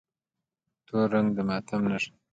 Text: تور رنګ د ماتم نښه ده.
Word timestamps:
تور 0.85 1.07
رنګ 1.13 1.27
د 1.35 1.37
ماتم 1.47 1.81
نښه 1.89 2.09
ده. 2.13 2.17